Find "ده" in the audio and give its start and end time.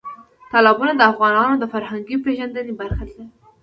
3.15-3.23